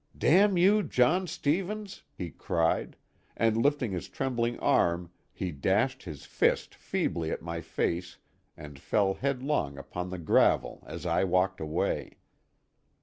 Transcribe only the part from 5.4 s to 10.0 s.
dashed his fist feebly at my face and fell headlong